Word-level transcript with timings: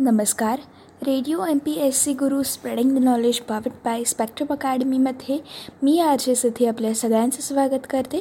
नमस्कार. 0.00 0.58
Radio 1.02 1.44
M 1.46 1.58
P 1.58 1.72
S 1.72 2.02
C 2.02 2.12
Guru 2.12 2.42
spreading 2.42 2.96
the 2.96 2.98
knowledge 2.98 3.40
powered 3.40 3.68
by 3.84 4.04
Spectrum 4.04 4.52
अकॅडमीमध्ये 4.52 5.38
मी 5.82 6.00
R 6.00 6.16
J 6.20 6.34
Siddhi 6.34 6.66
आपल्या 6.66 6.94
सगळ्यांचं 6.94 7.40
स्वागत 7.40 7.86
करते. 7.90 8.20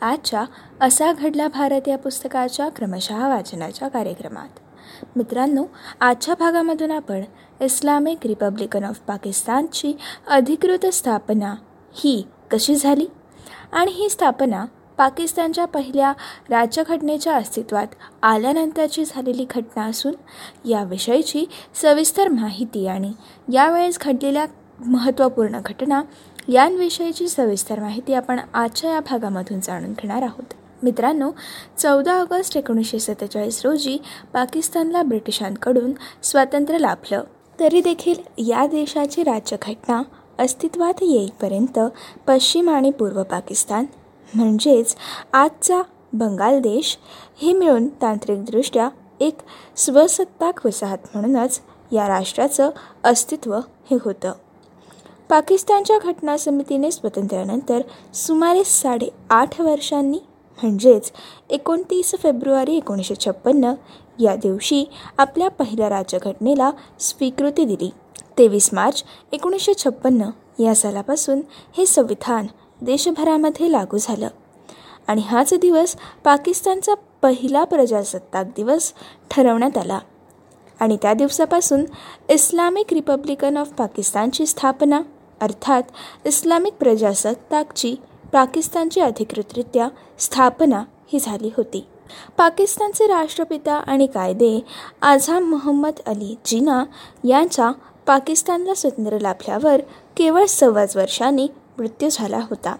आजच्या 0.00 0.44
असा 0.80 1.12
घडला 1.12 1.48
भारत 1.48 1.88
या 1.88 1.98
पुस्तकाच्या 1.98 2.68
क्रमशः 2.68 3.28
वाचनाच्या 3.28 3.88
कार्यक्रमात. 3.88 4.48
मित्रांनो 5.16 5.64
आजच्या 6.00 6.34
भागामधून 6.38 6.90
आपण 6.90 7.20
इस्लामिक 7.60 8.18
रिपब्लिकन 8.24 8.84
ऑफ 8.84 8.98
पाकिस्तानची 8.98 9.96
अधिकृत 10.26 10.86
स्थापना 10.86 11.54
ही 11.92 12.26
कशी 12.50 12.74
झाली? 12.74 13.06
आणि 13.72 13.90
ही 13.90 14.08
स्थापना 14.08 14.66
पाकिस्तानच्या 14.98 15.64
पहिल्या 15.64 16.12
राज्यघटनेच्या 16.50 17.34
अस्तित्वात 17.36 17.86
आल्यानंतरची 18.22 19.04
झालेली 19.04 19.46
घटना 19.50 19.84
असून 19.84 20.14
याविषयीची 20.64 21.44
सविस्तर 21.82 22.28
माहिती 22.28 22.86
आणि 22.86 23.12
यावेळेस 23.52 23.98
घडलेल्या 23.98 24.46
महत्त्वपूर्ण 24.86 25.60
घटना 25.64 26.02
यांविषयीची 26.48 27.28
सविस्तर 27.28 27.80
माहिती 27.80 28.14
आपण 28.14 28.40
आजच्या 28.54 28.90
या 28.90 29.00
भागामधून 29.00 29.60
जाणून 29.60 29.92
घेणार 29.92 30.22
आहोत. 30.22 30.54
मित्रांनो 30.82 31.30
चौदा 31.78 32.14
ऑगस्ट 32.14 32.56
एकोणीसशे 32.56 32.98
सत्तेचाळीस 32.98 33.60
रोजी 33.64 33.98
पाकिस्तानला 34.32 35.02
ब्रिटिशांकडून 35.02 35.92
स्वातंत्र्य 36.22 36.78
लाभलं. 36.78 37.22
तरी 37.60 37.80
देखील 37.80 38.14
या 38.38 38.66
देशाची 38.66 39.22
राज्यघटना 39.22 40.02
अस्तित्वात 40.38 41.02
येईपर्यंत 41.02 41.78
पश्चिम 42.26 42.70
आणि 42.70 42.90
पूर्व 42.90 43.22
पाकिस्तान 43.22 43.84
म्हणजेच 44.34 44.96
आजचा 45.32 45.82
बंगाल 46.12 46.60
देश 46.60 46.98
हे 47.42 47.52
मिळून 47.52 47.88
तांत्रिकदृष्ट्या 47.88 48.88
एक 49.20 49.38
स्वसत्ताक 49.76 50.66
वसाहत 50.66 50.98
म्हणूनच 51.14 51.60
या 51.92 52.08
राष्ट्राचं 52.08 52.70
अस्तित्व 53.04 53.56
हे 53.90 53.96
होतं. 54.04 54.32
पाकिस्तानच्या 55.28 55.98
घटना 55.98 56.36
समितीने 56.36 56.90
स्वातंत्र्यानंतर 56.90 57.80
सुमारे 58.14 58.64
साडेआठ 58.64 59.60
वर्षांनी 59.60 60.18
म्हणजेच 60.62 61.12
एकोणतीस 61.50 62.14
फेब्रुवारी 62.22 62.76
एकोणीसशे 62.76 63.14
छप्पन्न 63.14 63.72
या 64.20 64.36
दिवशी 64.36 64.84
आपल्या 65.18 65.48
पहिल्या 65.48 65.88
राज्यघटनेला 65.88 66.70
स्वीकृती 67.00 67.64
दिली. 67.64 67.90
तेवीस 68.38 68.68
मार्च 68.72 69.04
एकोणीसशे 69.32 69.72
छप्पन्न 69.74 70.30
या 70.62 70.74
सालापासून 70.74 71.40
हे 71.78 71.86
संविधान 71.86 72.46
देशभरामध्ये 72.82 73.72
लागू 73.72 73.98
झालं. 74.00 74.28
आणि 75.06 75.22
हाच 75.22 75.54
दिवस 75.54 75.96
पाकिस्तानचा 76.24 76.94
पहिला 76.94 77.64
प्रजासत्ताक 77.64 78.46
दिवस 78.46 78.92
ठरवण्यात 79.30 79.78
आला. 79.78 79.98
आणि 80.80 80.96
त्या 81.02 81.12
दिवसापासून 81.12 81.84
इस्लामिक 82.28 82.92
रिपब्लिकन 82.92 83.56
ऑफ 83.56 83.68
पाकिस्तानची 83.68 84.46
स्थापना 84.46 85.00
अर्थात 85.40 85.82
इस्लामिक 86.24 86.72
प्रजासत्ताकची 86.72 87.94
पाकिस्तानची 88.32 89.00
अधिकृतरित्या 89.00 89.88
स्थापना 90.18 90.84
ही 91.12 91.18
झाली 91.18 91.50
होती. 91.56 91.86
पाकिस्तानचे 92.36 93.06
राष्ट्रपिता 93.06 93.74
आणि 93.74 94.06
कायदे 94.06 94.60
आझाम 95.02 95.44
मोहम्मद 95.44 95.94
अली 96.06 96.36
जिना 96.44 96.84
यांच्या 97.24 97.70
पाकिस्तानला 98.06 98.74
स्वातंत्र्य 98.74 99.18
लाभल्यावर 99.18 99.80
केवळ 100.16 100.44
सव्वाच 100.44 100.96
वर्षांनी 100.96 101.48
मृत्यू 101.78 102.08
झाला 102.12 102.38
होता. 102.38 102.76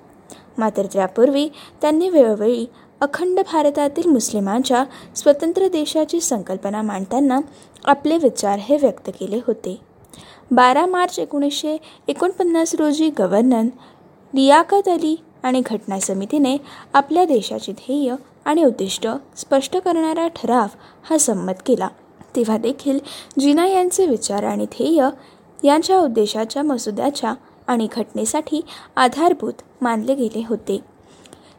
मात्र 0.59 0.83
त्यापूर्वी 0.93 1.49
त्यांनी 1.81 2.09
वेळोवेळी 2.09 2.67
अखंड 3.01 3.41
भारतातील 3.41 4.07
मुस्लिमांच्या 4.07 4.85
स्वतंत्र 5.17 5.69
देशाची 5.69 6.21
संकल्पना 6.21 6.83
मांडताना 6.83 7.41
आपले 7.85 8.19
विचार 8.19 8.59
हे 8.59 8.77
व्यक्त 8.77 9.11
केले 9.21 9.41
होते. 9.47 9.81
बारा 10.51 10.87
मार्च 10.87 11.19
एकोणीसशे 11.19 11.77
एकोणपन्नास 12.09 12.75
रोजी 12.75 13.11
गव्हर्नर 13.19 13.63
लियाकत 14.35 14.89
अली 14.89 15.17
आणि 15.43 15.63
घटना 15.67 16.01
समितीने 16.01 16.57
आपल्या 16.95 17.25
देशाचे 17.25 17.73
ध्येय 17.73 18.15
आणि 18.45 18.65
उद्दिष्ट 18.65 19.09
स्पष्ट 19.37 19.77
करणारा 19.77 20.29
ठराव 20.29 20.67
हा 21.11 21.19
संमत 21.19 21.63
केला. 21.67 21.89
तेव्हा 22.37 22.57
देखील 22.59 22.99
जिना 23.39 23.67
यांचे 23.67 24.07
विचार 24.07 24.45
आणि 24.45 24.65
ध्येय 24.65 25.09
यांच्या 25.65 25.99
उद्देशाच्या 25.99 26.63
मसुद्याच्या 26.63 27.35
आणि 27.67 27.89
घटनेसाठी 27.97 28.61
आधारभूत 28.97 29.53
मानले 29.81 30.15
गेले 30.15 30.43
होते. 30.49 30.81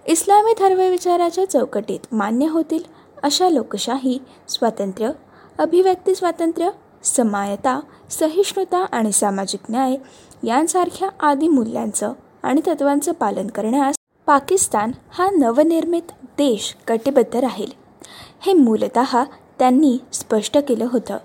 इस्लामी 0.06 0.54
धर्मविचाराच्या 0.60 1.50
चौकटीत 1.50 2.00
मान्य 2.12 2.48
होतील 2.48 2.84
अशा 3.24 3.50
लोकशाही 3.50 4.20
स्वातंत्र्य 4.48 5.12
अभिव्यक्ती 5.60 6.16
स्वातंत्र्य 6.16 6.70
समायता 7.04 7.80
सहिष्णुता 8.10 8.86
आणि 8.86 9.12
सामाजिक 9.12 9.60
न्याय 9.70 9.96
यांसारख्या 10.44 11.10
आदी 11.20 11.48
मूल्यांचं 11.48 12.14
आणि 12.44 12.62
तत्वांचं 12.68 13.12
पालन 13.12 13.48
करण्यास 13.48 13.96
पाकिस्तान 14.26 14.92
हा 15.10 15.30
नवनिर्मित 15.30 16.12
देश 16.22 16.76
कटिबद्ध 16.88 17.36
राहील. 17.36 17.72
हे 18.42 18.54
मूलत 18.54 19.00
त्यांनी 19.60 19.98
स्पष्ट 20.14 20.58
केलं 20.58 20.88
होतं. 20.92 21.18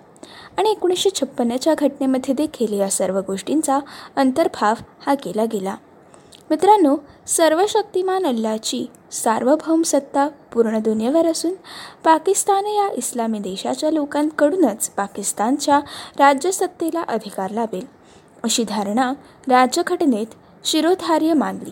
आणि 0.58 0.70
एकोणीसशे 0.70 1.10
छप्पन्नच्या 1.14 1.74
घटनेमध्ये 1.78 2.34
देखील 2.34 2.72
या 2.72 2.88
सर्व 2.90 3.20
गोष्टींचा 3.26 3.78
अंतर्भाव 4.16 4.74
हा 5.06 5.14
केला 5.14 5.44
गेला. 5.44 5.74
मित्रांनो 6.50 6.96
सर्वशक्तिमान 7.26 8.26
अल्लाची 8.26 8.86
सार्वभौम 9.12 9.82
सत्ता 9.82 10.28
पूर्ण 10.52 10.78
दुनियेवर 10.78 11.26
असून 11.26 11.54
पाकिस्तान 12.04 12.66
या 12.66 12.88
इस्लामी 12.92 13.38
देशाच्या 13.38 13.90
लोकांकडूनच 13.90 14.88
पाकिस्तानच्या 14.90 15.78
राज्यसत्तेला 16.18 17.02
अधिकार 17.02 17.50
लाभेल 17.50 17.86
अशी 18.42 18.64
धारणा 18.64 19.12
राज्यघटनेत 19.48 20.34
शिरोधार्य 20.64 21.32
मानली. 21.32 21.70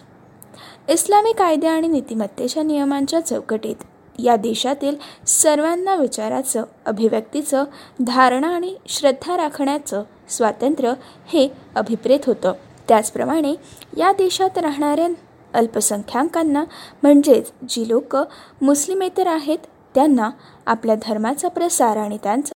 इस्लामी 0.92 1.32
कायदे 1.32 1.66
आणि 1.66 1.88
नीतिमत्तेच्या 1.88 2.62
नियमांच्या 2.62 3.20
चौकटीत 3.20 3.84
या 4.18 4.36
देशातील 4.36 4.96
सर्वांना 5.26 5.94
विचाराचं 5.94 6.64
अभिव्यक्तीचं 6.86 7.64
धारणा 8.00 8.48
आणि 8.48 8.76
श्रद्धा 8.86 9.36
राखण्याचं 9.36 10.02
स्वातंत्र्य 10.28 10.92
हे 11.26 11.48
अभिप्रेत 11.74 12.20
होतं. 12.26 12.52
त्याचप्रमाणे 12.88 13.54
या 13.96 14.12
देशात 14.12 14.58
राहणाऱ्या 14.58 15.08
अल्पसंख्याकांना 15.54 16.64
म्हणजेच 17.02 17.52
जी 17.68 17.88
लोक 17.88 18.16
मुस्लिमेतर 18.60 19.26
आहेत 19.26 19.58
त्यांना 19.94 20.30
आपल्या 20.66 20.94
धर्माचा 20.94 21.48
प्रसार 21.48 21.96
आणि 21.96 22.18
त्यांचं 22.22 22.52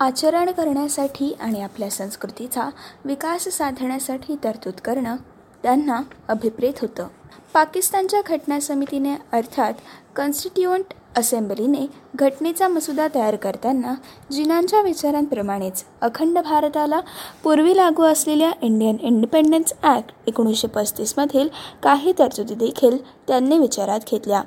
आचरण 0.00 0.50
करण्यासाठी 0.50 1.36
आणि 1.40 1.62
आपल्या 1.62 1.90
संस्कृतीचा 1.90 2.68
विकास 3.04 3.44
साधण्यासाठी 3.44 4.36
तरतूद 4.44 4.80
करणं 4.84 5.16
त्यांना 5.62 6.00
अभिप्रेत 6.28 6.72
होतं. 6.80 7.06
पाकिस्तानच्या 7.54 8.20
घटना 8.26 8.60
समितीने 8.60 9.14
अर्थात 9.32 9.74
कॉन्स्टिट्युअंट 10.16 10.94
असेंब्लीने 11.16 11.86
घटनेचा 12.14 12.68
मसुदा 12.68 13.06
तयार 13.14 13.36
करताना 13.36 13.94
जिनांच्या 14.32 14.80
विचारांप्रमाणेच 14.82 15.84
अखंड 16.00 16.38
भारताला 16.38 17.00
पूर्वी 17.44 17.76
लागू 17.76 18.02
असलेल्या 18.02 18.50
इंडियन 18.62 18.96
इंडिपेंडन्स 19.00 19.72
ॲक्ट 19.82 20.12
एकोणीसशे 20.26 20.68
पस्तीसमधील 20.68 21.48
काही 21.82 22.12
तरतुदी 22.18 22.54
देखील 22.54 22.96
त्यांनी 23.28 23.58
विचारात 23.58 24.00
घेतल्या. 24.10 24.42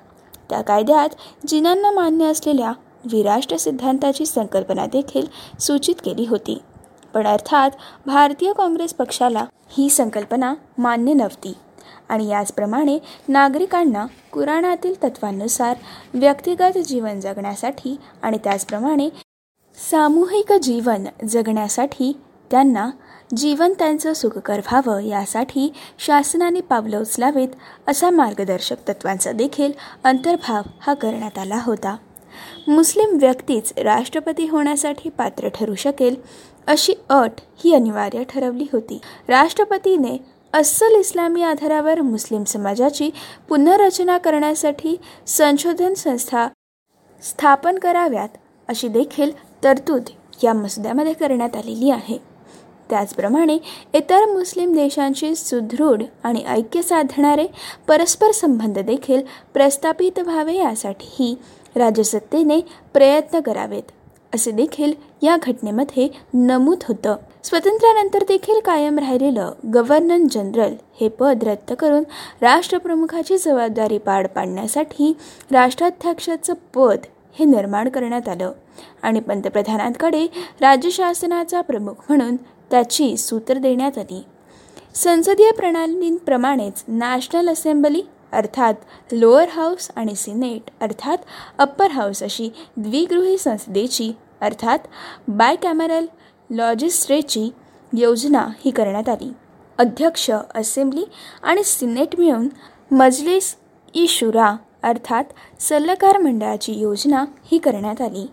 त्या 0.50 0.62
कायद्यात 0.62 1.10
जिनांना 1.48 1.92
मान्य 1.92 2.26
असलेल्या 2.26 2.72
विराष्ट्र 3.12 3.58
सिद्धांताची 3.58 4.26
संकल्पना 4.26 4.86
देखील 4.86 5.26
सूचित 5.60 5.96
केली 6.06 6.26
होती. 6.26 6.62
पण 7.14 7.28
अर्थात 7.28 7.72
भारतीय 8.06 8.54
काँग्रेस 8.54 8.94
पक्षाला 8.94 9.46
ही 9.70 9.90
संकल्पना 9.90 10.54
मान्य 10.78 11.14
नव्हती. 11.14 11.54
आणि 12.13 12.28
याचप्रमाणे 12.28 12.97
नागरिकांना 13.28 14.06
कुराणातील 14.31 14.94
तत्वांनुसार 15.03 15.78
व्यक्तिगत 16.13 16.78
जीवन 16.78 17.19
जगण्यासाठी 17.19 17.96
आणि 18.22 18.38
त्याचप्रमाणे 18.44 19.09
सामूहिक 19.91 20.53
जीवन 20.53 21.06
जगण्यासाठी 21.29 22.12
त्यांना 22.51 22.89
जीवन 23.38 23.74
त्यांचं 23.74 24.13
सुखकर 24.13 24.60
व्हावं 24.60 25.00
यासाठी 25.00 25.74
शासनाने 26.00 26.62
पावलं 26.62 27.01
उचलावीत 27.01 27.48
असा 27.88 28.10
मार्गदर्शक 28.10 28.88
तत्वांचा 28.89 29.31
देखील 29.31 29.71
अंतर्भाव 30.04 30.69
हा 30.80 30.94
करण्यात 30.94 31.38
आला 31.38 31.59
होता. 31.63 31.95
मुस्लिम 32.68 33.18
व्यक्तीच 33.19 33.74
राष्ट्रपती 33.77 34.48
होण्यासाठी 34.48 35.09
पात्र 35.09 35.48
ठरू 35.48 35.75
शकेल 35.75 36.16
अशी 36.68 36.94
अट 37.09 37.42
ही 37.63 37.74
अनिवार्य 37.74 38.24
ठरवली 38.24 38.68
होती. 38.74 39.00
राष्ट्रपतीने 39.27 40.18
अस्सल 40.54 40.96
इस्लामी 40.96 41.42
आधारावर 41.44 42.02
मुस्लिम 42.02 42.44
समाजाची 42.44 43.10
पुनर्रचना 43.50 44.18
करण्यासाठी 44.18 44.96
संशोधन 45.28 45.94
संस्था 45.94 46.48
स्थापन 47.24 47.78
कराव्यात 47.78 48.38
अशी 48.70 48.88
देखील 48.88 49.32
तरतूद 49.64 50.10
या 50.44 50.54
मसुद्यामध्ये 50.54 51.14
करण्यात 51.14 51.56
आलेली 51.56 51.90
आहे. 51.90 52.18
त्याचप्रमाणे 52.90 53.58
इतर 53.94 54.26
मुस्लिम 54.26 54.74
देशांशी 54.74 55.36
सुदृढ 55.36 56.04
आणि 56.24 56.44
ऐक्य 56.48 56.82
साधणारे 56.82 57.48
परस्पर 57.88 58.32
संबंध 58.32 58.80
देखील 58.80 59.22
प्रस्थापित 59.54 60.20
व्हावे 60.20 60.56
यासाठीही 60.56 61.36
राजसत्तेने 61.76 62.62
प्रयत्न 62.94 63.40
करावेत 63.40 63.92
असे 64.36 64.52
देखील 64.52 64.94
या 65.22 65.38
घटनेमध्ये 65.44 66.10
नमूद 66.34 66.84
होतं. 66.88 67.16
स्वातंत्र्यानंतर 67.44 68.24
देखील 68.28 68.60
कायम 68.60 69.00
राहिलेलं 69.00 69.54
गव्हर्नर 69.74 70.18
जनरल 70.31 70.74
हे 71.01 71.07
पद 71.10 71.44
रद्द 71.44 71.74
करून 71.74 72.04
राष्ट्रप्रमुखाची 72.42 73.38
जबाबदारी 73.38 73.98
पार 73.98 74.28
पाडण्यासाठी 74.28 75.12
राष्ट्राध्यक्षाचं 75.51 76.54
पद 76.75 77.06
हे 77.40 77.45
निर्माण 77.45 77.90
करण्यात 77.90 78.30
आलं. 78.30 78.51
आणि 79.01 79.19
पंतप्रधानांकडे 79.19 80.25
राज्यशासनाचा 80.62 81.62
प्रमुख 81.62 81.94
म्हणून 82.10 82.36
त्याची 82.72 83.16
सूत्र 83.18 83.57
देण्यात 83.57 83.98
आली. 83.98 84.24
संसदीय 84.95 85.51
प्रणालींप्रमाणेच 85.51 86.84
नॅशनल 86.88 87.50
असेंब्ली 87.50 88.01
अर्थात 88.31 88.74
लोअर 89.12 89.48
हाऊस 89.50 89.90
आणि 89.95 90.16
सिनेट 90.16 90.69
अर्थात 90.81 91.18
अप्पर 91.57 91.92
हाऊस 91.92 92.24
अशी 92.24 92.50
द्विगृही 92.78 93.38
संसदेची 93.38 94.12
अर्थात 94.42 94.80
बायकॅमेरल 95.28 96.06
लॉजिस्ट्रेची 96.50 97.50
योजना 97.94 98.48
ही 98.66 98.72
करण्यात 98.72 99.10
आली. 99.10 99.31
अध्यक्ष 99.78 100.31
असेंब्ली 100.56 101.04
आणि 101.44 101.63
सिनेट 101.63 102.19
मिळून 102.19 102.50
मजलिस 102.92 103.56
ई 103.94 104.07
शुरा 104.07 104.56
अर्थात 104.84 105.24
सल्लागार 105.60 106.18
मंडळाची 106.18 106.74
योजना 106.74 107.25
ही 107.51 107.57
करण्यात 107.57 108.01
आली. 108.01 108.28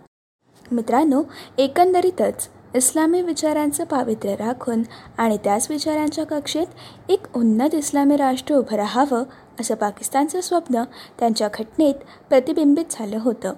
मित्रांनो 0.73 1.23
एकंदरीतच 1.59 2.49
इस्लामी 2.75 3.23
विचारांचं 3.23 3.85
पावित्र्य 3.85 4.35
राखून 4.35 4.83
आणि 5.19 5.37
त्याच 5.37 5.71
विचारांच्या 5.71 6.25
कक्षेत 6.27 7.11
एक 7.11 7.37
उन्नत 7.37 7.75
इस्लामी 7.75 8.17
राष्ट्र 8.17 8.55
उभं 8.55 8.77
राहावं 8.77 9.25
असं 9.61 9.75
पाकिस्तानचं 9.75 10.41
स्वप्न 10.41 10.83
त्यांच्या 11.19 11.49
घटनेत 11.55 11.95
प्रतिबिंबित 12.29 12.85
झालं 12.91 13.19
होतं. 13.21 13.55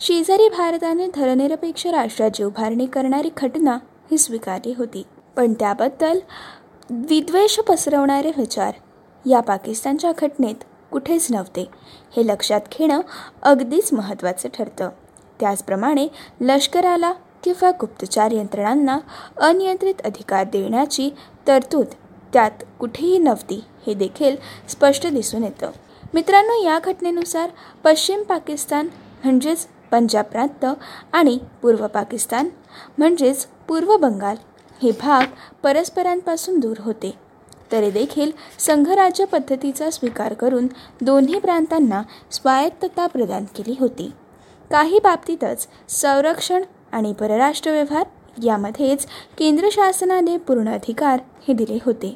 शेजारी 0.00 0.48
भारताने 0.48 1.06
धर्मनिरपेक्ष 1.06 1.86
राष्ट्राची 1.86 2.42
उभारणी 2.44 2.86
करणारी 2.86 3.30
घटना 3.36 3.78
ही 4.10 4.18
स्वीकारली 4.18 4.74
होती. 4.78 5.02
पण 5.36 5.52
त्याबद्दल 5.52 6.18
विद्वेष 6.90 7.58
पसरवणारे 7.58 8.30
विचार 8.36 8.74
या 9.26 9.40
पाकिस्तानच्या 9.40 10.12
घटनेत 10.18 10.64
कुठेच 10.92 11.26
नव्हते 11.30 11.66
हे 12.16 12.26
लक्षात 12.26 12.60
घेणं 12.78 13.00
अगदीच 13.42 13.92
महत्त्वाचं 13.92 14.48
ठरतं. 14.54 14.88
त्याचप्रमाणे 15.40 16.06
लष्कराला 16.40 17.12
किंवा 17.44 17.70
गुप्तचार 17.70 18.30
यंत्रणांना 18.30 18.98
अनियंत्रित 19.36 20.00
अधिकार 20.04 20.44
देण्याची 20.44 21.10
तरतूद 21.46 21.86
त्यात 22.32 22.64
कुठेही 22.78 23.18
नव्हती 23.18 23.62
हे 23.86 23.94
देखील 23.94 24.36
स्पष्ट 24.68 25.06
दिसून 25.06 25.44
येतं. 25.44 25.70
मित्रांनो 26.14 26.64
या 26.64 26.78
घटनेनुसार 26.84 27.50
पश्चिम 27.84 28.22
पाकिस्तान 28.22 28.88
म्हणजेच 29.24 29.66
पंजाब 29.90 30.24
प्रांत 30.24 30.64
आणि 31.12 31.38
पूर्व 31.62 31.86
पाकिस्तान 31.86 32.48
म्हणजेच 32.98 33.46
पूर्व 33.68 33.96
बंगाल 33.96 34.36
हे 34.82 34.90
भाग 34.90 35.22
परस्परांपासून 35.62 36.58
दूर 36.58 36.76
होते. 36.80 37.14
तरी 37.72 37.90
देखील 37.90 38.30
संघराज्य 38.58 39.24
पद्धतीचा 39.24 39.90
स्वीकार 39.90 40.34
करून 40.34 40.66
दोन्ही 41.00 41.38
प्रांतांना 41.38 42.02
स्वायत्तता 42.30 43.06
प्रदान 43.06 43.44
केली 43.44 43.76
होती. 43.80 44.12
काही 44.70 44.98
बाबतीतच 44.98 45.68
संरक्षण 45.88 46.62
आणि 46.92 47.12
परराष्ट्र 47.12 47.70
व्यवहार 47.70 48.06
यामध्येच 48.44 49.06
केंद्र 49.38 49.68
शासनाने 49.72 50.36
पूर्ण 50.36 50.68
अधिकार 50.68 51.20
हे 51.48 51.54
दिले 51.54 51.78
होते. 51.84 52.14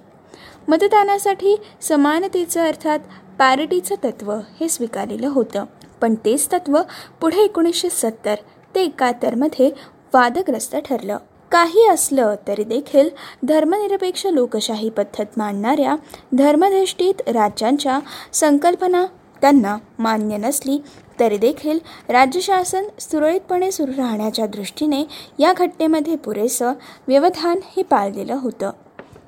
मतदानासाठी 0.68 1.56
समानतेचं 1.80 2.60
अर्थात 2.60 2.98
पॅरिटीचं 3.38 3.94
तत्त्व 3.94 4.32
हे 4.32 4.68
स्वीकारलेलं 4.68 5.28
होतं. 5.28 5.64
पण 6.02 6.14
तेच 6.14 6.46
तत्त्व 6.52 6.80
पुढे 7.20 7.42
एकोणीसशे 7.44 7.90
सत्तर 7.90 8.34
ते 8.74 8.84
एकाहत्तरमध्ये 8.84 9.70
वादग्रस्त 10.14 10.76
ठरलं. 10.76 11.16
काही 11.50 11.86
असलं 11.88 12.34
तरी 12.48 12.64
देखील 12.64 13.08
धर्मनिरपेक्ष 13.42 14.26
लोकशाही 14.26 14.90
पद्धत 14.90 15.24
मांडणाऱ्या 15.36 15.96
धर्मधिष्ठित 16.32 17.28
राज्यांच्या 17.28 17.98
संकल्पना 18.32 19.04
त्यांना 19.40 19.76
मान्य 19.98 20.36
नसली 20.36 20.78
तरी 21.20 21.36
देखील 21.36 21.78
राज्यशासन 22.08 22.84
सुरळीतपणे 23.00 23.70
सुरू 23.70 23.92
राहण्याच्या 23.96 24.46
दृष्टीने 24.46 25.04
या 25.38 25.52
घटनेमध्ये 25.52 26.16
पुरेसं 26.16 26.72
व्यवधान 27.08 27.60
हे 27.76 27.82
पाळलेलं 27.82 28.34
होतं. 28.34 28.70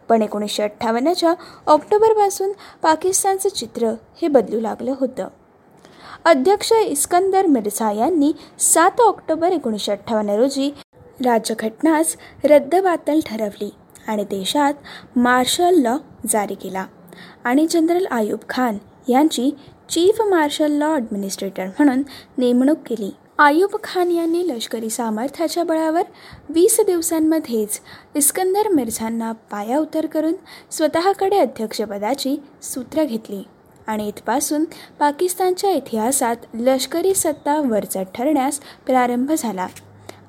पण 0.09 0.23
एकोणीसशे 0.23 0.63
अठ्ठावन्नच्या 0.63 1.35
ऑक्टोबरपासून 1.67 2.53
पाकिस्तानचं 2.83 3.49
चित्र 3.49 3.95
हे 4.23 4.29
बदलू 4.29 4.61
लागलं 4.61 4.95
होतं. 5.01 5.29
अध्यक्ष 6.25 6.73
इस्कंदर 6.73 7.47
मिर्झा 7.47 7.91
यांनी 7.93 8.33
सात 8.59 9.01
ऑक्टोबर 9.01 9.53
एकोणीसशे 9.53 9.93
अठ्ठावन्न 9.93 10.35
रोजी 10.39 10.71
राज्यघटनास 11.25 12.17
रद्दबातल 12.45 13.21
ठरवली 13.27 13.71
आणि 14.09 14.25
देशात 14.31 15.19
मार्शल 15.19 15.81
लॉ 15.83 15.97
जारी 16.29 16.55
केला. 16.55 16.87
आणि 17.45 17.67
जनरल 17.71 18.07
आयूब 18.11 18.49
खान 18.49 18.79
यांची 19.09 19.51
चीफ 19.91 20.23
मार्शल 20.23 20.73
लॉ 20.73 20.93
ॲडमिनिस्ट्रेटर 20.95 21.67
म्हणून 21.67 22.03
नेमणूक 22.39 22.79
केली. 22.87 23.11
आयूब 23.39 23.77
खान 23.85 24.11
यांनी 24.11 24.47
लष्करी 24.49 24.91
सामर्थ्याच्या 24.91 25.65
बळावर 25.65 26.03
वीस 26.49 26.81
दिवसांमध्येच 26.87 27.81
इस्कंदर 28.17 28.69
मिर्झांना 28.69 29.33
पाया 29.51 29.79
उतर 29.79 30.07
करून 30.07 30.35
स्वतःकडे 30.71 31.39
अध्यक्षपदाची 31.39 32.37
सूत्र 32.63 33.05
घेतली. 33.05 33.43
आणि 33.87 34.09
इथपासून 34.09 34.65
पाकिस्तानच्या 34.99 35.71
इतिहासात 35.71 36.37
लष्करी 36.55 37.15
सत्ता 37.15 37.61
वरचढ 37.61 38.05
ठरण्यास 38.15 38.61
प्रारंभ 38.87 39.33
झाला. 39.39 39.67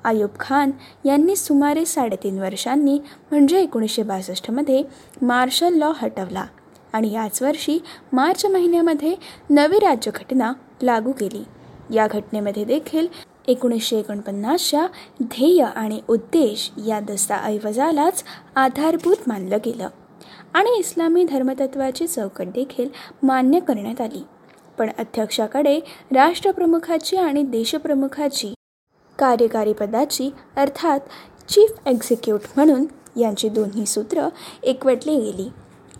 आयूब 0.04 0.30
खान 0.40 0.70
यांनी 1.04 1.36
सुमारे 1.36 1.84
साडेतीन 1.84 2.38
वर्षांनी 2.38 2.98
म्हणजे 3.30 3.60
एकोणीसशे 3.60 4.02
बासष्टमध्ये 4.02 4.82
मार्शल 5.22 5.74
लॉ 5.74 5.92
हटवला 5.96 6.44
आणि 6.92 7.12
याच 7.12 7.42
वर्षी 7.42 7.78
मार्च 8.12 8.46
महिन्यामध्ये 8.46 9.14
नवी 9.50 9.78
राज्यघटना 9.78 10.52
लागू 10.82 11.12
केली. 11.12 11.44
या 11.94 12.06
घटनेमध्ये 12.06 12.64
देखील 12.64 13.06
एकोणीसशे 13.48 13.98
एकोणपन्नासच्या 13.98 14.86
ध्येय 15.22 15.62
आणि 15.64 16.00
उद्देश 16.08 16.70
या 16.86 17.00
दस्तऐवजालाच 17.00 18.24
आधारभूत 18.56 19.16
मानलं 19.26 19.58
गेलं. 19.66 19.88
आणि 20.56 20.70
इस्लामी 20.78 21.22
धर्मतत्वाची 21.24 22.06
चौकट 22.06 22.46
देखील 22.46 22.88
मान्य 23.22 23.58
करण्यात 23.60 24.00
आली. 24.00 24.22
पण 24.78 24.90
अध्यक्षाकडे 24.98 25.78
राष्ट्रप्रमुखाची 26.12 27.16
आणि 27.16 27.42
देशप्रमुखाची 27.42 28.52
कार्यकारी 29.18 29.72
पदाची 29.72 30.30
अर्थात 30.56 31.00
चीफ 31.48 31.88
एक्झिक्यूट 31.88 32.40
म्हणून 32.56 32.86
यांची 33.16 33.48
दोन्ही 33.48 33.86
सूत्र 33.86 34.28
एकवटली 34.62 35.16
गेली. 35.16 35.48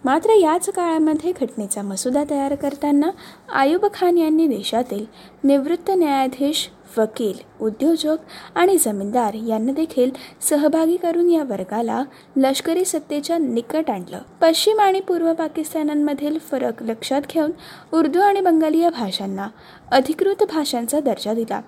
मात्र 0.04 0.30
याच 0.30 0.68
काळामध्ये 0.70 1.32
घटनेचा 1.32 1.82
मसुदा 1.82 2.22
तयार 2.30 2.54
करताना 2.54 3.10
आयुब 3.52 3.86
खान 3.94 4.18
यांनी 4.18 4.46
देशातील 4.46 5.04
निवृत्त 5.44 5.90
न्यायाधीश 5.90 6.68
वकील 6.98 7.64
उद्योजक 7.64 8.16
आणि 8.54 8.76
जमीनदार 8.78 9.34
यांना 9.34 9.72
देखील 9.72 10.10
सहभागी 10.40 10.96
करून 10.96 11.30
या 11.30 11.42
वर्गाला 11.42 12.04
लष्करी 12.36 12.84
सत्तेच्या 12.84 13.38
निकट 13.38 13.90
आणलं. 13.90 14.18
पश्चिम 14.40 14.80
आणि 14.80 15.00
पूर्व 15.00 15.32
पाकिस्तानांमधील 15.32 16.38
फरक 16.38 16.82
लक्षात 16.82 17.22
घेऊन 17.30 17.50
उर्दू 17.92 18.20
आणि 18.20 18.40
बंगाली 18.40 18.78
या 18.78 18.90
भाषांना 18.90 19.48
अधिकृत 19.92 20.42
भाषांचा 20.42 21.00
दर्जा 21.00 21.34
दिला. 21.34 21.60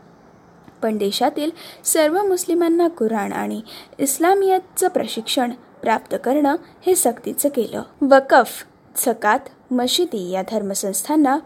पण 0.82 0.96
देशातील 0.96 1.50
सर्व 1.84 2.22
मुस्लिमांना 2.22 2.88
कुराण 2.88 3.32
आणि 3.32 3.60
इस्लामियतचं 3.98 4.88
प्रशिक्षण 4.88 5.50
प्राप्त 5.82 6.16
करणं 6.24 6.56
हे 6.86 6.94
सक्तीचं 6.94 7.48
केलं. 7.48 7.82
वकफ 8.02 8.64
झकात 9.06 9.72
मशिदी 9.72 10.30
या 10.30 10.42
धर्मसंस्थांना 10.42 11.38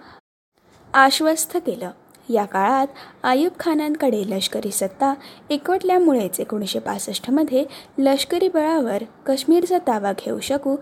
आश्वस्त 0.94 1.56
केलं. 1.56 1.90
या 2.28 2.44
काळात 2.44 2.86
आयुब 3.22 3.52
खानांकडे 3.60 4.22
लष्करी 4.26 4.70
सत्ता 4.70 5.14
एकवटल्यामुळेच 5.50 6.40
एकोणीसशे 6.40 6.78
पासष्टमध्ये 6.78 7.64
लष्करी 7.98 8.48
बळावर 8.48 9.02
काश्मीरचा 9.26 9.78
ताबा 9.78 10.12
घेऊ 10.12 10.40
शकू 10.40 10.76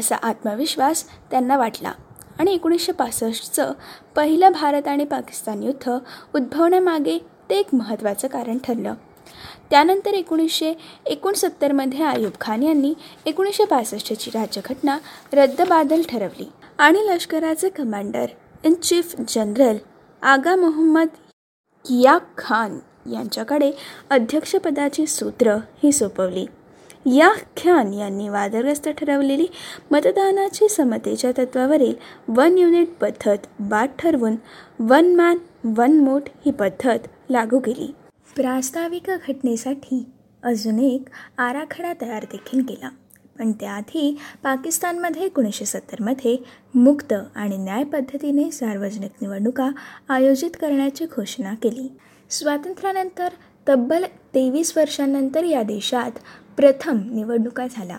असा 0.00 0.16
आत्मविश्वास 0.16 1.04
त्यांना 1.30 1.56
वाटला. 1.56 1.92
आणि 2.38 2.54
एकोणीसशे 2.54 2.92
पासष्टचं 2.92 3.72
पहिलं 4.16 4.52
भारत 4.52 4.88
आणि 4.88 5.04
पाकिस्तान 5.04 5.62
युद्ध 5.62 5.90
उद्भवण्यामागे 6.34 7.18
ते 7.50 7.58
एक 7.58 7.66
महत्त्वाचं 7.72 8.28
कारण 8.28 8.58
ठरलं. 8.58 8.94
त्यानंतर 9.70 10.14
एकोणीसशे 10.14 10.74
एकोणसत्तरमध्ये 11.06 12.02
आयुब 12.02 12.32
खान 12.40 12.62
यांनी 12.62 12.94
एकोणीसशे 13.26 13.64
पासष्टची 13.64 14.30
राज्यघटना 14.30 14.98
रद्दबादल 15.32 16.02
ठरवली. 16.02 16.48
आणि 16.78 16.98
लष्कराचे 16.98 17.68
commander 17.68 18.26
in 18.64 18.74
chief 18.74 19.14
general 19.28 19.76
Agha 20.22 20.56
Mohammad 20.56 21.08
Yahya 21.84 22.18
Khan 22.38 22.78
यांच्याकडे 23.12 23.70
अध्यक्षपदाची 24.10 25.06
सूत्र 25.06 25.56
ही 25.82 25.92
सोपवली. 25.92 26.46
या 27.06 27.32
खान 27.56 27.92
यांनी 27.94 28.28
वादग्रस्त 28.28 28.88
ठरवलेली 28.88 29.46
मतदानाची 29.90 30.68
समतेच्या 30.68 31.30
तत्वावरील 31.38 31.94
वन 32.28 32.58
युनिट 32.58 32.88
पद्धत 33.00 33.46
बाद 33.60 33.88
ठरवून 33.98 34.36
वन 34.78 35.14
मॅन 35.14 35.38
वन 35.76 35.98
मोट 36.00 36.28
ही 36.46 36.52
पद्धत 36.52 37.08
लागू 37.30 37.58
केली. 37.58 37.94
प्रास्ताविक 38.36 39.10
घटनेसाठी 39.10 40.04
अजून 40.42 40.78
एक 40.78 41.08
आराखडा 41.38 41.92
तयार 42.00 42.24
देखील 42.32 42.66
केला. 42.66 42.88
पण 43.38 43.52
त्याआधी 43.52 44.18
पाकिस्तानमध्ये 44.42 45.22
एकोणीसशे 45.22 45.64
सत्तरमध्ये 45.64 46.36
मुक्त 46.74 47.14
आणि 47.34 47.56
न्याय 47.56 47.84
पद्धतीने 47.84 48.50
सार्वजनिक 48.50 49.10
निवडणुका 49.22 49.70
आयोजित 50.08 50.50
करण्याची 50.60 51.04
घोषणा 51.04 51.54
केली. 51.54 51.92
स्वातंत्र्यानंतर 52.30 53.28
तब्बल 53.68 54.04
तेवीस 54.34 54.72
वर्षांनंतर 54.76 55.44
या 55.44 55.62
देशात 55.62 56.10
प्रथम 56.56 56.98
निवडणुका 57.10 57.66
झाल्या. 57.70 57.96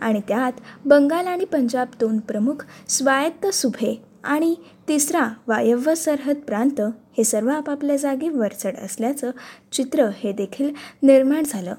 आणि 0.00 0.20
त्यात 0.28 0.52
बंगाल 0.84 1.26
आणि 1.26 1.44
पंजाब 1.44 1.88
दोन 2.00 2.18
प्रमुख 2.18 2.64
स्वायत्त 2.88 3.46
सुभे 3.46 4.02
आणि 4.24 4.54
तिसरा 4.88 5.28
वायव्य 5.46 5.94
सरहद 5.94 6.36
प्रांत 6.36 6.80
हे 7.18 7.24
सर्व 7.24 7.48
आपापल्या 7.48 7.96
जागी 7.96 8.28
वरचढ 8.28 8.76
असल्याचं 8.76 9.30
चित्र 9.72 10.08
हे 10.18 10.32
देखील 10.32 10.70
निर्माण 11.02 11.42
झालं. 11.46 11.74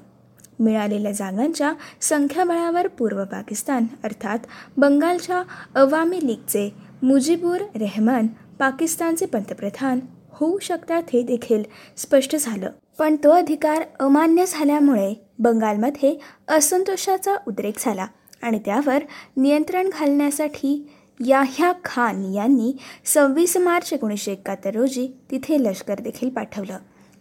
मिळालेल्या 0.60 1.12
जागांच्या 1.12 1.72
संख्याबळावर 2.00 2.88
पूर्व 2.88 3.24
पाकिस्तान 3.24 3.86
अर्थात 4.04 4.38
बंगालच्या 4.76 5.42
अवामी 5.74 6.26
लीगचे 6.26 6.74
मुजीबुर 7.02 7.60
रेहमान 7.74 8.26
पाकिस्तानचे 8.58 9.26
पंतप्रधान 9.26 10.00
होऊ 10.30 10.58
शकतात 10.58 11.02
हे 11.12 11.22
देखील 11.22 11.62
स्पष्ट 11.96 12.36
झालं. 12.36 12.70
पण 12.98 13.16
तो 13.16 13.30
अधिकार 13.30 13.82
अमान्य 14.00 14.44
झाल्यामुळे 14.48 15.14
बंगालमध्ये 15.38 16.16
असंतोषाचा 16.48 17.36
उद्रेक 17.46 17.74
झाला 17.78 18.06
आणि 18.42 18.58
त्यावर 18.58 19.02
नियंत्रण 19.36 19.90
घालण्यासाठी 19.92 20.90
याह्या 21.26 21.72
खान 21.84 22.24
यांनी 22.34 22.76
सव्वीस 23.04 23.56
मार्च 23.56 23.92
एकोणीसशे 23.92 24.32
एकाहत्तर 24.32 24.74
रोजी 24.74 25.08
तिथे 25.30 25.62
लष्कर 25.62 26.00
देखील 26.00 26.28
पाठवलं. 26.28 26.78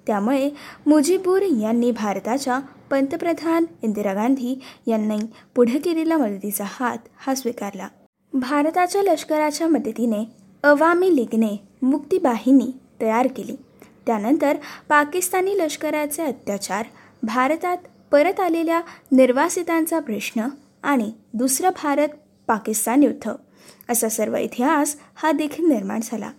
त्यामुळे 0.08 0.50
मुजीबूर 0.86 1.42
यांनी 1.42 1.92
भारताच्या 1.92 2.60
पंतप्रधान 2.90 3.66
इंदिरा 3.84 4.14
गांधी 4.14 4.60
यांनी 4.88 5.18
पुढे 5.56 5.80
केलेला 5.80 6.18
मदतीचा 6.18 6.64
हात 6.68 6.98
हा 7.18 7.36
स्वीकारला. 7.36 7.88
भारताच्या 8.34 9.02
लष्कराच्या 9.04 9.68
मदतीने 9.68 10.24
अवामी 10.64 11.16
लीगने 11.16 11.56
मुक्तीबाहिनी 11.82 12.72
तयार 13.02 13.28
केली. 13.28 13.56
त्यानंतर 14.06 14.58
पाकिस्तानी 14.90 15.58
लष्कराचे 15.58 16.24
अत्याचार 16.24 16.86
भारतात 17.24 17.78
परत 18.12 18.40
आलेल्या 18.40 18.82
निर्वासितांचा 19.12 20.00
प्रश्न 20.00 20.48
आणि 20.84 21.12
दुसरं 21.34 21.70
भारत 21.84 22.10
पाकिस्तान 22.48 23.04
युद्ध 23.04 23.32
असा 23.90 24.10
सर्व 24.10 24.36
इतिहास 24.36 24.96
हा 25.16 25.32
देखील 25.32 25.66
निर्माण 25.66 26.00
झाला. 26.04 26.30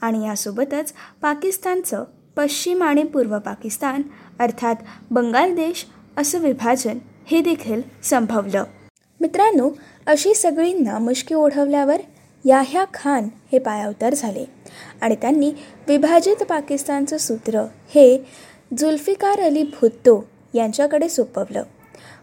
आणि 0.00 0.26
यासोबतच 0.26 0.92
पाकिस्तानचं 1.22 2.04
पश्चिम 2.36 2.82
आणि 2.82 3.02
पूर्व 3.02 3.38
पाकिस्तान 3.38 4.02
अर्थात 4.38 4.74
बंगाल 5.10 5.54
देश 5.54 5.86
असं 6.16 6.38
विभाजन 6.38 6.98
हे 7.26 7.40
देखील 7.40 7.82
संभवलं. 8.02 8.64
मित्रांनो 9.20 9.70
अशी 10.06 10.34
सगळी 10.34 10.72
नामुष्की 10.72 11.34
ओढवल्यावर 11.34 12.00
याह्या 12.44 12.84
खान 12.94 13.28
हे 13.52 13.58
पायावतर 13.58 14.14
झाले 14.14 14.44
आणि 15.00 15.14
त्यांनी 15.14 15.52
विभाजित 15.88 16.42
पाकिस्तानचं 16.42 17.16
सूत्र 17.16 17.60
हे 17.94 18.18
जुल्फिकार 18.78 19.40
अली 19.40 19.62
भुत्तो 19.62 20.24
यांच्याकडे 20.54 21.08
सोपवलं. 21.08 21.62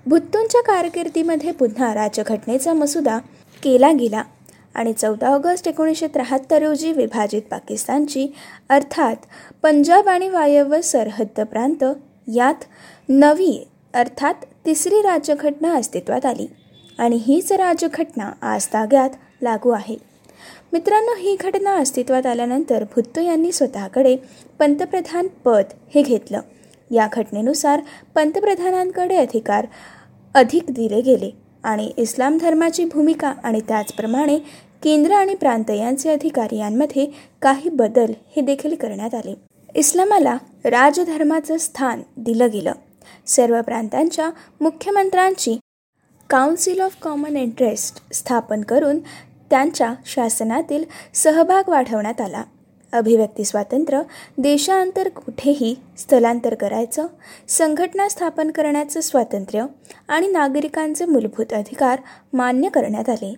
भुत्तोंच्या 0.06 0.62
कारकिर्दीमध्ये 0.62 1.52
पुन्हा 1.52 1.94
राजघटनेचा 1.94 2.74
मसुदा 2.74 3.18
केला 3.64 3.92
गेला. 3.92 4.24
आणि 4.76 4.94
चौदा 4.94 5.28
ऑगस्ट 5.28 5.68
एकोणीसशे 5.68 6.08
त्र्याहत्तर 6.08 6.62
रोजी 6.62 6.92
विभाजित 6.92 7.42
पाकिस्तानची 7.42 8.28
अर्थात 8.70 9.16
पंजाब 9.64 10.10
आणि 10.10 10.30
वायव्य 10.30 10.82
सरहद्द 10.82 11.42
प्रांत 11.42 11.84
यात 12.34 12.64
नवी 13.10 13.68
अर्थात 13.94 14.34
तिसरी 14.66 14.96
राज्यघटना 14.96 15.74
अस्तित्वात 15.74 16.26
आली. 16.26 16.48
आणि 16.98 17.16
हीच 17.16 17.52
राज्यघटना 17.52 18.32
आज 18.42 18.68
ताग्यात 18.68 19.10
लागू 19.42 19.70
आहे. 19.70 19.96
मित्रांनो 20.74 21.16
ही 21.18 21.36
घटना 21.36 21.76
अस्तित्वात 21.76 22.26
आल्यानंतर 22.26 22.84
भुत्तो 22.84 23.22
यांनी 23.22 23.52
स्वतःकडे 23.52 24.18
पंतप्रधान 24.60 25.28
पद 25.28 25.64
हे 25.96 26.02
घेतलं. 26.02 26.42
या 26.92 27.08
घटनेनुसार 27.14 27.82
पंतप्रधानांकडे 28.16 29.16
अधिकार 29.16 29.68
अधिक 30.34 30.64
दिले 30.70 31.02
गेले. 31.02 31.41
आणि 31.64 31.92
इस्लाम 31.98 32.38
धर्माची 32.38 32.86
भूमिका 32.86 33.34
आणि 33.44 33.62
त्याचप्रमाणे 33.68 34.38
केंद्र 34.84 35.12
आणि 35.12 35.36
प्रांत 35.36 35.70
यांचे 35.70 36.12
अधिकार 36.12 36.52
यांमध्ये 36.52 37.08
काही 37.42 37.70
बदल 37.70 38.12
हे 38.36 38.42
देखील 38.42 38.76
करण्यात 38.76 39.14
आले. 39.16 39.36
इस्लामाला 39.76 40.38
राजधर्माचं 40.66 41.58
स्थान 41.58 42.02
दिलं 42.18 42.48
गेलं. 42.54 42.72
सर्व 43.28 43.62
प्रांतांच्या 43.62 44.30
मुख्यमंत्र्यांची 44.62 45.60
काउन्सिल 46.30 46.82
ऑफ 46.82 46.96
कॉमन 47.02 47.38
इंटरेस्ट 47.38 48.14
स्थापन 48.14 48.62
करून 48.62 49.00
त्यांच्या 49.50 49.94
शासनातील 50.06 50.84
सहभाग 51.14 51.70
वाढवण्यात 51.70 52.22
आला. 52.22 52.44
अभिव्यक्ती 52.92 53.46
स्वातंत्र्य 53.46 54.02
देशांतर 54.38 55.10
कुठेही 55.10 55.76
स्थलांतर 55.98 56.54
करायचं 56.54 57.08
संघटना 57.48 58.10
स्थापन 58.10 58.52
करण्याचं 58.52 59.02
स्वातंत्र्य 59.02 59.66
आणि 60.08 60.28
नागरिकांचे 60.28 61.06
मूलभूत 61.06 61.54
अधिकार 61.54 62.00
मान्य 62.34 62.70
करण्यात 62.70 63.10
आले. 63.10 63.34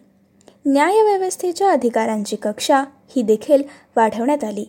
न्यायव्यवस्थेच्या 0.65 1.72
अधिकारांची 1.72 2.36
कक्षा 2.36 2.83
ही 3.15 3.22
देखील 3.22 3.63
वाढवण्यात 3.95 4.43
आली. 4.43 4.65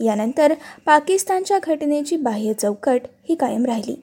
यानंतर 0.00 0.54
पाकिस्तानच्या 0.86 1.58
घटनेची 1.62 2.16
बाह्य 2.16 2.52
चौकट 2.52 3.00
ही 3.28 3.34
कायम 3.34 3.64
राहिली. 3.64 4.02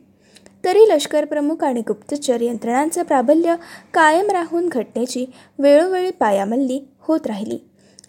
तरी 0.66 0.80
लष्कर 0.80 1.26
प्रमुख 1.26 1.64
आणि 1.64 1.82
गुप्तचर 1.88 2.42
यंत्रणांचं 2.42 3.04
प्राबल्य 3.04 3.56
कायम 3.94 4.30
राहून 4.30 4.70
घटनेची 4.70 5.26
वेळोवेळी 5.60 6.12
पायामल्ली 6.12 6.82
होत 7.00 7.20
राहिली. 7.26 7.58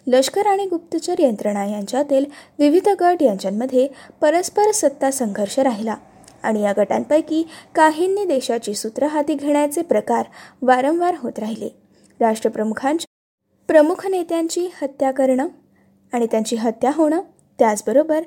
लष्कर 0.07 0.47
आणि 0.47 0.65
गुप्तचर 0.65 1.15
यंत्रणा 1.19 1.65
यांच्यातील 1.65 2.25
विविध 2.59 2.89
गट 3.01 3.21
यांच्यामध्ये 3.21 3.87
परस्पर 4.21 4.71
सत्ता 4.71 5.11
संघर्ष 5.11 5.59
राहिला. 5.59 5.95
आणि 6.43 6.61
या 6.61 6.73
गटांपैकी 6.77 7.43
काहींनी 7.75 8.25
देशाची 8.25 8.73
सूत्र 8.73 9.07
हाती 9.07 9.33
घेण्याचे 9.33 9.81
प्रकार 9.81 10.25
वारंवार 10.61 11.15
होत 11.17 11.39
राहिले. 11.39 11.69
राष्ट्रप्रमुखांच्या 12.19 13.05
प्रमुख 13.67 14.07
नेत्यांची 14.07 14.67
हत्या 14.81 15.11
करणं 15.11 15.47
आणि 16.13 16.27
त्यांची 16.31 16.55
हत्या 16.55 16.91
होणं 16.93 17.21
त्याचबरोबर 17.59 18.21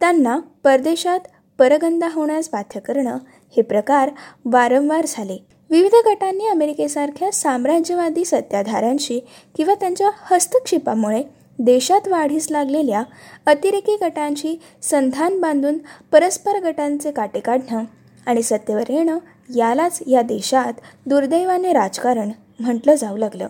त्यांना 0.00 0.38
परदेशात 0.64 1.20
परगंदा 1.58 2.08
होण्यास 2.12 2.48
बाध्य 2.52 2.80
करणं 2.80 3.18
हे 3.56 3.62
प्रकार 3.62 4.10
वारंवार 4.44 5.04
झाले. 5.08 5.55
विविध 5.70 5.94
गटांनी 6.06 6.46
अमेरिकेसारख्या 6.46 7.30
साम्राज्यवादी 7.32 8.24
सत्ताधाऱ्यांशी 8.24 9.20
किंवा 9.56 9.74
त्यांच्या 9.74 10.10
हस्तक्षेपामुळे 10.22 11.22
देशात 11.58 12.08
वाढीस 12.08 12.50
लागलेल्या 12.50 13.02
अतिरेकी 13.46 13.96
गटांची 14.02 14.56
संधान 14.82 15.40
बांधून 15.40 15.78
परस्पर 16.12 16.60
गटांचे 16.64 17.12
काटे 17.12 17.40
काढणं 17.40 17.84
आणि 18.26 18.42
सत्तेवर 18.42 18.84
येणं 18.88 19.18
यालाच 19.56 20.02
या 20.06 20.22
देशात 20.22 20.72
दुर्दैवाने 21.06 21.72
राजकारण 21.72 22.30
म्हटलं 22.60 22.94
जाऊ 22.94 23.16
लागलं. 23.16 23.46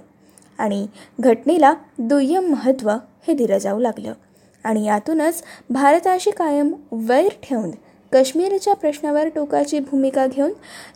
आणि 0.59 0.87
घटनेला 1.21 1.75
दुय्यम 1.99 2.45
महत्त्व 2.45 2.91
हे 3.29 3.35
दिलं 3.35 3.59
जाऊ 3.59 3.81
लागलं. 3.81 4.13
आणि 4.65 4.85
यातूनच 4.87 5.43
भारताशी 5.71 6.31
कायम 6.31 6.73
वैर 6.93 7.29
ठेवून 7.43 7.71
काश्मीरच्या 8.17 8.75
प्रश्नावर 8.75 9.29
टोकाची 9.29 9.79
भूमिका 9.79 10.27
घेऊन 10.27 10.53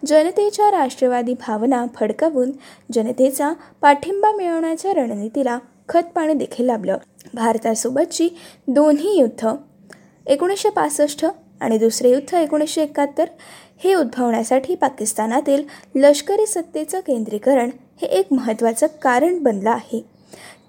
जनतेच्या 0.06 0.70
राष्ट्रवादी 0.70 1.32
भावना 1.32 1.84
फडकवून 1.94 2.50
जनतेचा 2.92 3.52
पाठिंबा 3.80 4.30
मिळवण्याच्या 4.36 4.92
रणनीतीला 4.92 5.58
खतपाणी 5.88 6.34
देखील 6.34 6.66
लाभलं. 6.66 6.96
भारतासोबतची 7.34 8.28
दोन्ही 8.68 9.18
युद्ध 9.18 9.48
एकोणीसशे 10.26 10.70
पासष्ट 10.70 11.26
आणि 11.60 11.78
दुसरे 11.78 12.10
युद्ध 12.10 12.34
एकोणीसशे 12.34 12.82
एकाहत्तर 12.82 13.24
हे 13.84 13.94
उद्भवण्यासाठी 13.94 14.74
पाकिस्तानातील 14.74 15.62
लष्करी 15.94 16.46
सत्तेचं 16.46 17.00
केंद्रीकरण 17.00 17.70
हे 18.02 18.06
एक 18.06 18.32
महत्त्वाचं 18.32 18.86
कारण 19.02 19.38
बनलं 19.38 19.70
आहे. 19.70 20.19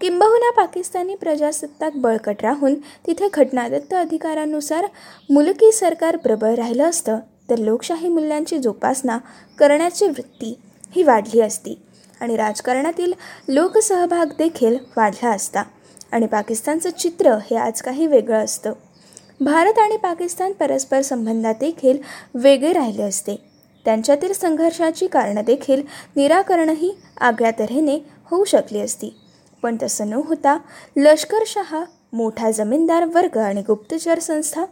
किंबहुना 0.01 0.51
पाकिस्तानी 0.51 1.15
प्रजासत्ताक 1.15 1.91
बळकट 1.95 2.35
राहून 2.41 2.75
तिथे 3.07 3.27
घटनादत्त 3.33 3.93
अधिकारानुसार 3.93 4.85
मुलकी 5.29 5.71
सरकार 5.71 6.17
प्रबळ 6.17 6.53
राहिलं 6.55 6.89
असतं 6.89 7.19
तर 7.49 7.57
लोकशाही 7.57 8.09
मूल्यांची 8.09 8.57
जोपासना 8.57 9.17
करण्याची 9.57 10.05
वृत्ती 10.05 10.57
ही 10.95 11.03
वाढली 11.03 11.41
असती 11.41 11.77
आणि 12.21 12.35
राजकारणातील 12.35 13.13
लोकसहभाग 13.47 14.25
देखील 14.37 14.77
वाढला 14.97 15.29
असता. 15.29 15.63
आणि 16.11 16.25
पाकिस्तानचं 16.27 16.89
चित्र 16.89 17.31
हे 17.31 17.55
आज 17.55 17.81
काही 17.81 18.07
वेगळं 18.07 18.43
असतं. 18.43 18.73
भारत 19.41 19.79
आणि 19.79 19.97
पाकिस्तान 19.97 20.51
परस्पर 20.51 21.01
संबंधात 21.01 21.55
देखील 21.59 21.97
वेगळे 22.33 22.73
राहिले 22.73 23.03
असते. 23.03 23.35
त्यांच्यातील 23.85 24.33
संघर्षाची 24.33 25.07
कारणं 25.07 25.41
देखील 25.45 25.81
निराकरणही 26.15 26.91
आगळ्या 27.19 27.51
तऱ्हेने 27.51 27.97
होऊ 28.25 28.43
शकली 28.43 28.79
असती. 28.79 29.20
पण 29.63 29.77
तसं 29.83 30.09
न 30.09 30.13
होता 30.13 30.57
लष्करशहा 30.97 31.83
मोठा 32.13 32.51
जमीनदार 32.51 33.05
वर्ग 33.05 33.37
आणि 33.37 33.61
गुप्तचर 33.61 34.19
संस्था 34.19 34.65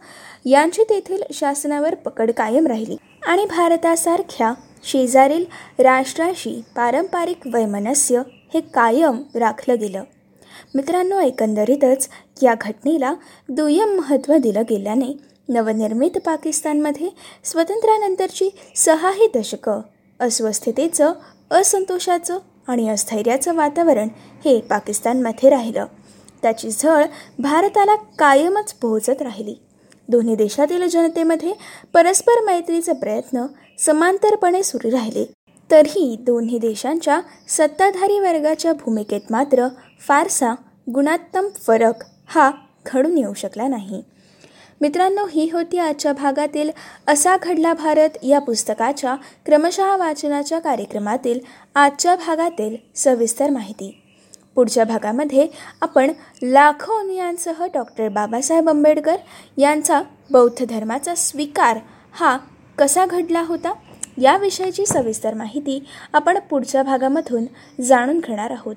यांची 0.44 0.82
तेथील 0.82 1.22
शासनावर 1.32 1.94
पकड 1.94 2.30
कायम 2.30 2.66
राहिली 2.66 2.96
आणि 3.26 3.44
भारतासारख्या 3.44 4.52
शेजारील 4.84 5.44
राष्ट्राशी 5.78 6.62
पारंपरिक 6.76 7.46
वैमनस्य 7.46 8.22
हे 8.54 8.60
कायम 8.60 9.22
राखलं 9.34 9.78
गेलं. 9.80 10.04
मित्रांनो 10.74 11.20
एकंदरीतच 11.20 12.08
या 12.42 12.54
घटनेला 12.60 13.14
दुय्यम 13.48 13.88
महत्त्व 13.88 14.36
दिलं 14.36 14.62
गेल्याने 14.70 15.12
नवनिर्मित 15.48 16.18
पाकिस्तानमध्ये 16.26 17.08
स्वातंत्र्यानंतरची 17.44 18.48
सहाही 18.76 19.28
दशकं 19.34 19.80
अस्वस्थतेचं 20.20 21.12
असंतोषाचं 21.50 22.38
आणि 22.70 22.88
अस्थैर्याचं 22.88 23.54
वातावरण 23.54 24.08
हे 24.44 24.60
पाकिस्तानमध्ये 24.60 25.50
राहिलं. 25.50 25.86
त्याची 26.42 26.70
झळ 26.70 27.04
भारताला 27.38 27.94
कायमच 27.94 28.72
पोहोचत 28.72 29.22
राहिली. 29.22 29.54
दोन्ही 30.08 30.34
देशातील 30.36 30.88
जनतेमध्ये 30.88 31.52
परस्पर 31.92 32.40
मैत्रीचे 32.44 32.92
प्रयत्न 32.92 33.46
समांतरपणे 33.78 34.62
सुरू 34.62 34.90
राहिले. 34.90 35.24
तरीही 35.70 36.16
दोन्ही 36.20 36.58
देशांच्या 36.58 37.20
सत्ताधारी 37.48 38.18
वर्गाच्या 38.18 38.72
भूमिकेत 38.72 39.20
मात्र 39.30 39.68
फारसा 40.08 40.54
गुणात्तम 40.94 41.48
फरक 41.66 42.04
हा 42.26 42.50
घडून 42.86 43.18
येऊ 43.18 43.34
शकला 43.34 43.68
नाही. 43.68 44.02
मित्रांनो 44.80 45.24
ही 45.30 45.48
होती 45.50 45.78
आजच्या 45.78 46.12
भागातील 46.12 46.70
असा 47.08 47.36
घडला 47.42 47.72
भारत 47.74 48.16
या 48.22 48.38
पुस्तकाच्या 48.38 49.14
क्रमशः 49.46 49.96
वाचनाच्या 49.96 50.58
कार्यक्रमातील 50.58 51.40
आजच्या 51.74 52.14
भागातील 52.16 52.76
सविस्तर 52.94 53.50
माहिती. 53.50 53.90
पुढच्या 54.54 54.84
भागामध्ये 54.84 55.46
आपण 55.80 56.12
लाखो 56.42 56.98
अनुयांसह 56.98 57.64
डॉक्टर 57.74 58.08
बाबासाहेब 58.08 58.68
आंबेडकर 58.68 59.16
यांचा 59.56 60.00
बौद्ध 60.30 60.64
धर्माचा 60.68 61.14
स्वीकार 61.14 61.78
हा 62.12 62.36
कसा 62.78 63.06
घडला 63.06 63.42
होता 63.42 63.72
याविषयीची 64.18 64.86
सविस्तर 64.86 65.34
माहिती 65.34 65.82
आपण 66.12 66.38
पुढच्या 66.50 66.82
भागामधून 66.82 67.44
जाणून 67.82 68.18
घेणार 68.18 68.50
आहोत. 68.50 68.76